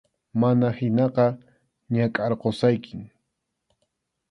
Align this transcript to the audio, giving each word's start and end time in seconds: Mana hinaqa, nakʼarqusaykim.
Mana 0.41 0.67
hinaqa, 0.77 1.25
nakʼarqusaykim. 1.93 3.01